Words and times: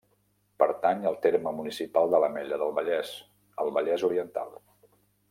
Pertany 0.61 1.03
al 1.09 1.17
terme 1.25 1.53
municipal 1.57 2.09
de 2.13 2.21
l'Ametlla 2.23 2.59
del 2.63 2.73
Vallès, 2.79 3.13
al 3.65 3.71
Vallès 3.77 4.07
Oriental. 4.09 4.51